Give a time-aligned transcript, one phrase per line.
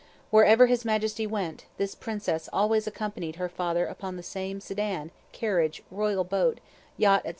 [0.31, 5.11] Where ever His Majesty went, this princess always accompanied her father upon the same, sedan,
[5.31, 6.59] carriage, Royal boat,
[6.97, 7.29] yacht &c.